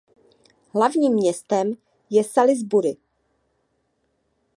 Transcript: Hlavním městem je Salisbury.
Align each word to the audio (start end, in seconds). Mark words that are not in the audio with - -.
Hlavním 0.73 1.13
městem 1.13 1.73
je 2.09 2.23
Salisbury. 2.23 2.97